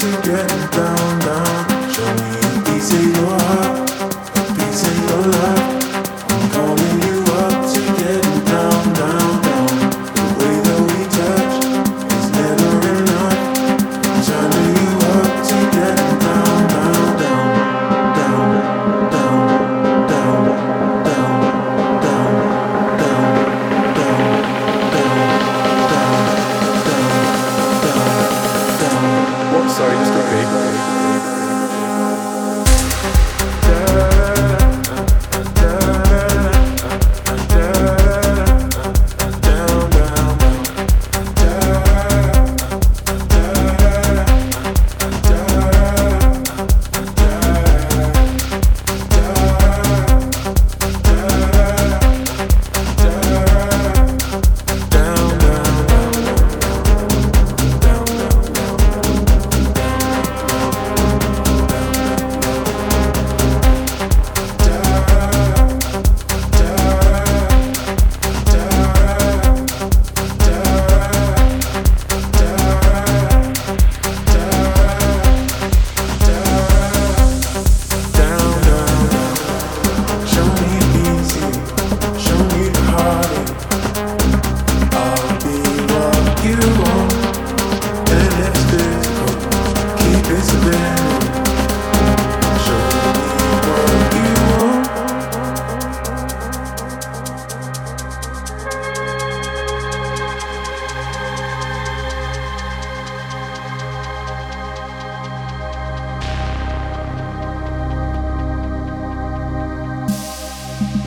[0.00, 1.27] to get down.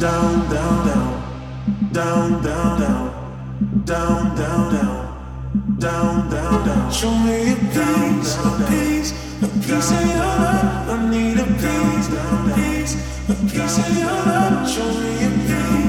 [0.01, 6.91] down, down, down, down, down, down, down, down, down, down, down, down.
[6.91, 9.11] Show me a piece, a piece,
[9.43, 10.89] a piece of your love.
[10.89, 12.93] I need a piece, a piece,
[13.29, 14.67] a piece of your love.
[14.67, 15.80] Show me a piece.